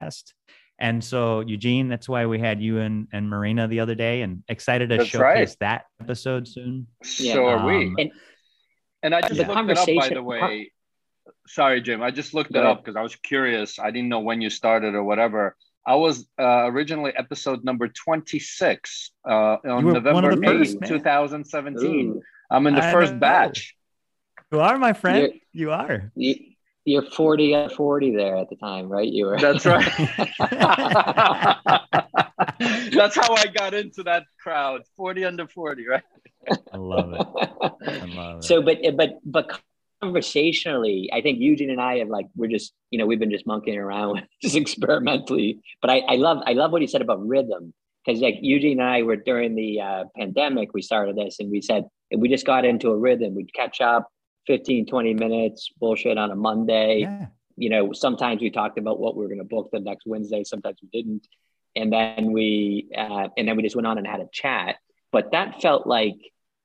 [0.00, 0.34] best.
[0.78, 4.42] And so, Eugene, that's why we had you and, and Marina the other day, and
[4.48, 5.56] excited to that's showcase right.
[5.60, 6.86] that episode soon.
[7.18, 7.34] Yeah.
[7.34, 7.86] So are we.
[7.86, 8.10] Um, and,
[9.02, 9.48] and, I just yeah.
[9.48, 10.72] looked it up, by the way.
[11.46, 12.02] Sorry, Jim.
[12.02, 13.78] I just looked it up because I was curious.
[13.78, 15.56] I didn't know when you started or whatever.
[15.86, 22.08] I was uh, originally episode number 26 uh, on November 8th, 2017.
[22.08, 22.22] Ooh.
[22.50, 23.76] I'm in the I first batch.
[24.52, 25.32] You are, my friend.
[25.52, 26.12] You're, you are.
[26.16, 29.06] You, are 40 at 40 there at the time, right?
[29.06, 29.38] You were.
[29.38, 29.86] That's right.
[32.92, 34.82] That's how I got into that crowd.
[34.96, 36.02] Forty under forty, right?
[36.72, 37.26] I love it.
[37.86, 38.44] I love it.
[38.44, 39.60] So, but but but
[40.00, 43.46] conversationally, I think Eugene and I have like we're just you know we've been just
[43.46, 45.60] monkeying around just experimentally.
[45.80, 47.72] But I, I love I love what he said about rhythm
[48.04, 51.62] because like Eugene and I were during the uh, pandemic we started this and we
[51.62, 51.84] said
[52.16, 53.34] we just got into a rhythm.
[53.34, 54.10] We'd catch up
[54.46, 57.00] 15, 20 minutes, bullshit on a Monday.
[57.00, 57.26] Yeah.
[57.56, 60.44] You know, sometimes we talked about what we were going to book the next Wednesday.
[60.44, 61.26] Sometimes we didn't,
[61.76, 64.76] and then we uh, and then we just went on and had a chat.
[65.12, 66.16] But that felt like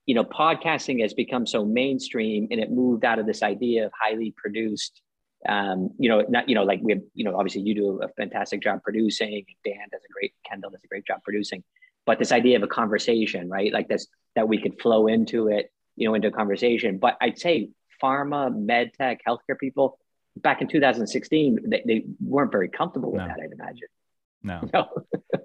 [0.06, 3.92] you know, podcasting has become so mainstream and it moved out of this idea of
[4.00, 5.02] highly produced,
[5.50, 8.08] um, you know, not, you know, like we have, you know, obviously you do a
[8.10, 11.64] fantastic job producing, Dan does a great, Kendall does a great job producing,
[12.06, 13.72] but this idea of a conversation, right?
[13.72, 16.98] Like this, that we could flow into it, you know, into a conversation.
[16.98, 17.70] But I'd say
[18.02, 19.98] pharma, med tech, healthcare people
[20.38, 23.28] back in 2016, they, they weren't very comfortable with no.
[23.28, 23.88] that, I'd imagine.
[24.44, 24.90] No, no.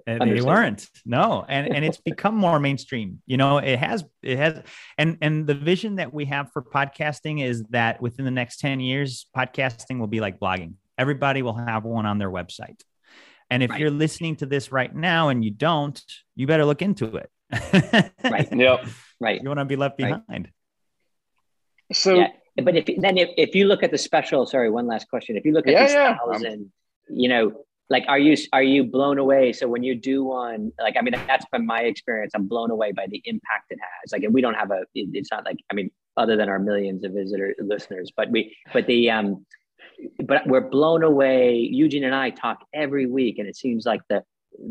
[0.05, 0.87] they weren't.
[1.05, 3.21] No, and and it's become more mainstream.
[3.25, 4.61] You know, it has it has,
[4.97, 8.79] and and the vision that we have for podcasting is that within the next ten
[8.79, 10.75] years, podcasting will be like blogging.
[10.99, 12.79] Everybody will have one on their website.
[13.51, 13.79] And if right.
[13.81, 16.01] you're listening to this right now and you don't,
[16.35, 17.29] you better look into it.
[18.23, 18.47] right.
[18.51, 18.85] Yep.
[19.19, 19.41] Right.
[19.43, 20.23] You want to be left behind.
[20.27, 20.47] Right.
[21.93, 22.29] So, yeah.
[22.63, 25.35] but if then if, if you look at the special, sorry, one last question.
[25.35, 26.17] If you look at yeah, yeah.
[26.17, 26.71] thousand,
[27.09, 30.95] you know, like are you are you blown away so when you do one like
[30.97, 34.23] i mean that's been my experience i'm blown away by the impact it has like
[34.23, 37.11] and we don't have a it's not like i mean other than our millions of
[37.11, 39.45] visitor listeners but we but the um
[40.23, 44.23] but we're blown away eugene and i talk every week and it seems like the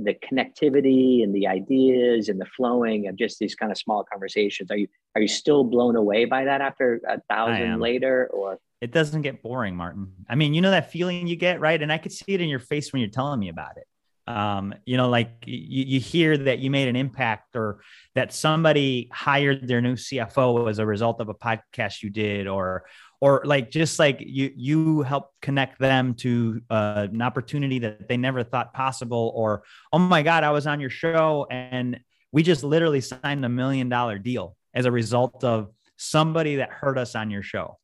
[0.04, 4.70] the connectivity and the ideas and the flowing of just these kind of small conversations
[4.70, 8.92] are you are you still blown away by that after a thousand later or it
[8.92, 10.12] doesn't get boring, Martin.
[10.28, 11.80] I mean, you know that feeling you get, right?
[11.80, 13.86] And I could see it in your face when you're telling me about it.
[14.26, 17.80] Um, you know, like you, you hear that you made an impact or
[18.14, 22.84] that somebody hired their new CFO as a result of a podcast you did, or
[23.20, 28.16] or like just like you you help connect them to uh, an opportunity that they
[28.16, 32.00] never thought possible, or oh my God, I was on your show and
[32.32, 36.96] we just literally signed a million dollar deal as a result of somebody that heard
[36.96, 37.76] us on your show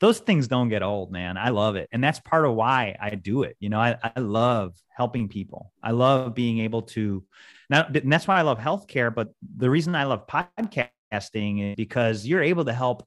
[0.00, 1.36] those things don't get old, man.
[1.36, 1.88] I love it.
[1.90, 3.56] And that's part of why I do it.
[3.58, 5.72] You know, I, I love helping people.
[5.82, 7.24] I love being able to
[7.70, 9.14] now, and that's why I love healthcare.
[9.14, 13.06] But the reason I love podcasting is because you're able to help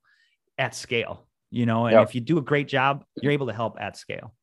[0.57, 2.07] at scale, you know, and yep.
[2.07, 4.33] if you do a great job, you're able to help at scale.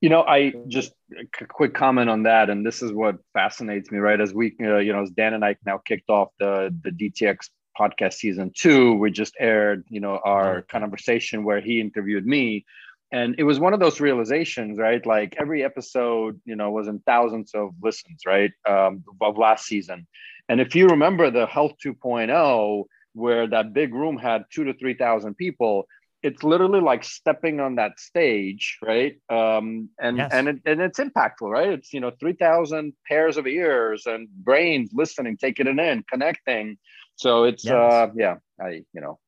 [0.00, 0.92] You know, I just
[1.40, 4.20] a quick comment on that, and this is what fascinates me, right?
[4.20, 7.50] As we, uh, you know, as Dan and I now kicked off the the DTX
[7.78, 12.64] podcast season two, we just aired, you know, our conversation where he interviewed me.
[13.12, 15.04] And it was one of those realizations, right?
[15.04, 18.52] Like every episode, you know, was in thousands of listens, right?
[18.68, 20.06] Um, of last season.
[20.48, 25.34] And if you remember the Health 2.0, where that big room had two to 3,000
[25.34, 25.86] people,
[26.22, 29.16] it's literally like stepping on that stage, right?
[29.30, 30.30] Um, and yes.
[30.32, 31.70] and it, and it's impactful, right?
[31.70, 36.78] It's you know three thousand pairs of ears and brains listening, taking it in, connecting,
[37.16, 37.74] so it's yes.
[37.74, 39.18] uh yeah, I you know.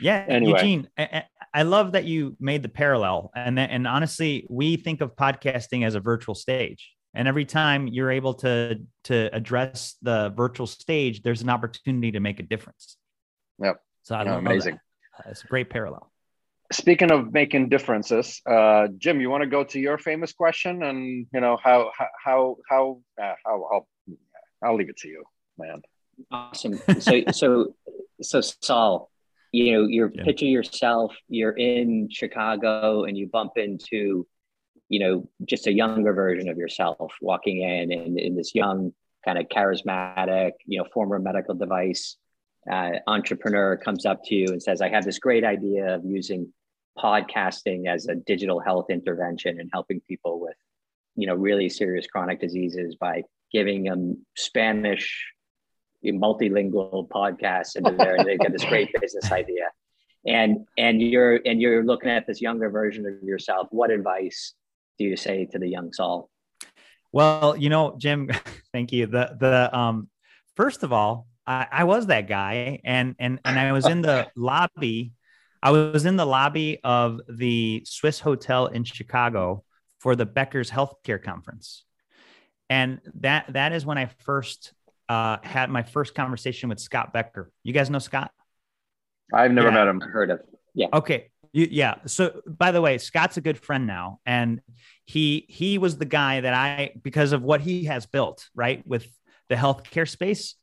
[0.00, 0.60] Yeah, anyway.
[0.60, 5.16] Eugene, I, I love that you made the parallel, and and honestly, we think of
[5.16, 10.66] podcasting as a virtual stage, and every time you're able to to address the virtual
[10.66, 12.96] stage, there's an opportunity to make a difference.
[13.58, 13.82] Yep.
[14.02, 14.74] So I no, amazing.
[14.74, 14.80] That.
[15.26, 16.10] It's a great parallel.
[16.72, 21.26] Speaking of making differences, uh, Jim, you want to go to your famous question, and
[21.32, 21.90] you know how
[22.24, 23.88] how how uh, how I'll
[24.62, 25.24] I'll leave it to you,
[25.58, 25.82] man.
[26.30, 26.80] Awesome.
[27.00, 27.74] So so
[28.22, 29.10] so Saul,
[29.52, 30.24] you know, you're yeah.
[30.24, 34.26] picture yourself, you're in Chicago and you bump into,
[34.88, 38.92] you know, just a younger version of yourself walking in and in this young,
[39.24, 42.16] kind of charismatic, you know, former medical device
[42.70, 46.52] uh, entrepreneur comes up to you and says, I have this great idea of using
[46.98, 50.56] podcasting as a digital health intervention and helping people with,
[51.16, 55.32] you know, really serious chronic diseases by giving them Spanish
[56.04, 58.16] multilingual podcasts into there.
[58.16, 59.68] And they get this great business idea.
[60.26, 63.68] And and you're and you're looking at this younger version of yourself.
[63.70, 64.54] What advice
[65.00, 66.28] do you say to the young saul
[67.12, 68.30] well you know jim
[68.72, 69.06] thank you.
[69.06, 70.08] The the um
[70.56, 74.28] first of all I, I was that guy and and and i was in the
[74.36, 75.12] lobby
[75.62, 79.64] i was in the lobby of the swiss hotel in chicago
[79.98, 81.84] for the becker's healthcare conference
[82.68, 84.72] and that that is when i first
[85.10, 87.50] uh, had my first conversation with Scott Becker.
[87.64, 88.30] You guys know Scott?
[89.34, 89.74] I've never yeah.
[89.74, 90.00] met him.
[90.00, 90.40] Heard of?
[90.72, 90.86] Yeah.
[90.92, 91.30] Okay.
[91.52, 91.96] You, yeah.
[92.06, 94.60] So by the way, Scott's a good friend now, and
[95.04, 99.04] he he was the guy that I because of what he has built right with
[99.48, 100.54] the healthcare space.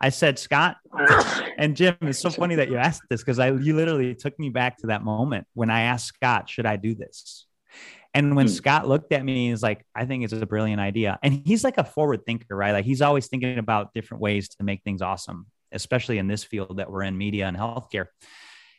[0.00, 0.76] I said, Scott
[1.58, 4.50] and Jim, it's so funny that you asked this because I you literally took me
[4.50, 7.46] back to that moment when I asked Scott, should I do this?
[8.14, 8.52] And when hmm.
[8.52, 11.18] Scott looked at me, he's like, I think it's a brilliant idea.
[11.22, 12.72] And he's like a forward thinker, right?
[12.72, 16.78] Like he's always thinking about different ways to make things awesome, especially in this field
[16.78, 18.06] that we're in media and healthcare.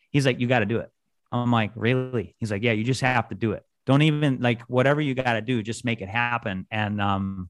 [0.10, 0.90] He's like, you got to do it.
[1.32, 2.36] I'm like, really?
[2.40, 3.64] He's like, yeah, you just have to do it.
[3.86, 6.66] Don't even like whatever you got to do, just make it happen.
[6.72, 7.50] And um,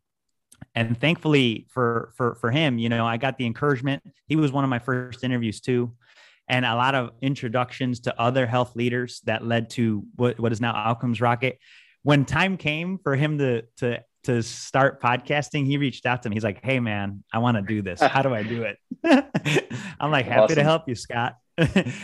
[0.75, 4.03] and thankfully for for for him, you know, I got the encouragement.
[4.27, 5.93] He was one of my first interviews too,
[6.47, 10.61] and a lot of introductions to other health leaders that led to what what is
[10.61, 11.59] now Outcomes Rocket.
[12.03, 16.35] When time came for him to to to start podcasting, he reached out to me.
[16.35, 18.01] He's like, "Hey, man, I want to do this.
[18.01, 18.77] How do I do it?"
[19.99, 20.55] I'm like, "Happy awesome.
[20.57, 21.37] to help you, Scott."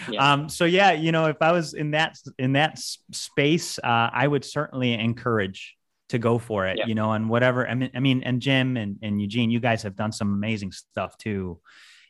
[0.09, 0.33] yeah.
[0.33, 4.27] Um, so yeah, you know, if I was in that in that space, uh, I
[4.27, 5.75] would certainly encourage
[6.13, 6.79] to go for it.
[6.87, 7.67] You know, and whatever.
[7.67, 10.71] I mean, I mean, and Jim and, and Eugene, you guys have done some amazing
[10.71, 11.59] stuff too.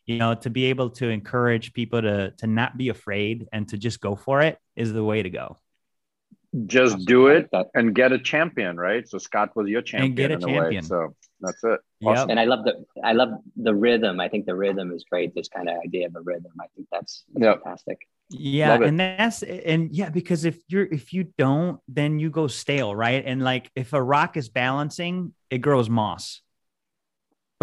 [0.06, 3.78] You know, to be able to encourage people to to not be afraid and to
[3.78, 5.58] just go for it is the way to go.
[6.68, 9.08] Just do it and get a champion, right?
[9.10, 10.84] So Scott was your champion and get a champion.
[10.84, 11.80] Way, so that's it.
[12.06, 12.30] Awesome.
[12.30, 14.20] And I love the I love the rhythm.
[14.20, 15.34] I think the rhythm is great.
[15.34, 16.52] This kind of idea of a rhythm.
[16.62, 17.64] I think that's, that's yep.
[17.64, 18.00] fantastic.
[18.30, 22.96] Yeah, and that's and yeah, because if you're if you don't, then you go stale,
[22.96, 23.24] right?
[23.26, 26.42] And like if a rock is balancing, it grows moss.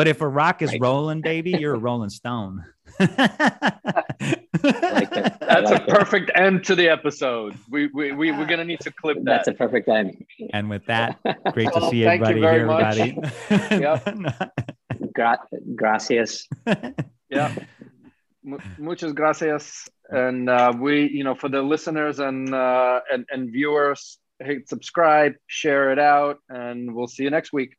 [0.00, 0.80] But if a rock is right.
[0.80, 2.64] rolling, baby, you're a rolling stone.
[2.98, 4.06] like that.
[5.40, 7.54] That's like a perfect end to the episode.
[7.68, 9.24] We, we, we, we're going to need to clip that.
[9.24, 10.24] That's a perfect end.
[10.54, 11.18] And with that,
[11.52, 13.18] great to see everybody here, everybody.
[13.50, 14.62] yep.
[15.14, 15.38] Gra-
[15.74, 16.48] gracias.
[17.28, 17.54] yeah.
[18.42, 19.86] M- muchas gracias.
[20.10, 25.34] And uh, we, you know, for the listeners and, uh, and, and viewers, hit subscribe,
[25.46, 27.76] share it out, and we'll see you next week.